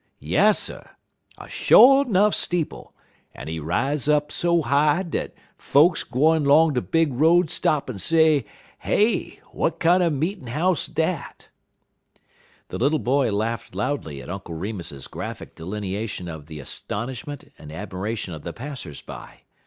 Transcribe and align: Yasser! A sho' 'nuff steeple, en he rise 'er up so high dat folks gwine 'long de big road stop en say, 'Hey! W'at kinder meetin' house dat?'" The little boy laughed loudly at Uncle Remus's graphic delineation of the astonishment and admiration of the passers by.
Yasser! 0.19 0.89
A 1.37 1.47
sho' 1.47 2.01
'nuff 2.01 2.33
steeple, 2.33 2.91
en 3.35 3.47
he 3.47 3.59
rise 3.59 4.09
'er 4.09 4.15
up 4.15 4.31
so 4.31 4.63
high 4.63 5.03
dat 5.03 5.31
folks 5.59 6.03
gwine 6.03 6.43
'long 6.43 6.73
de 6.73 6.81
big 6.81 7.13
road 7.13 7.51
stop 7.51 7.87
en 7.87 7.99
say, 7.99 8.43
'Hey! 8.79 9.41
W'at 9.53 9.79
kinder 9.79 10.09
meetin' 10.09 10.47
house 10.47 10.87
dat?'" 10.87 11.49
The 12.69 12.79
little 12.79 12.97
boy 12.97 13.31
laughed 13.31 13.75
loudly 13.75 14.23
at 14.23 14.29
Uncle 14.31 14.55
Remus's 14.55 15.05
graphic 15.07 15.53
delineation 15.53 16.27
of 16.27 16.47
the 16.47 16.59
astonishment 16.59 17.53
and 17.59 17.71
admiration 17.71 18.33
of 18.33 18.41
the 18.41 18.53
passers 18.53 19.01
by. 19.03 19.41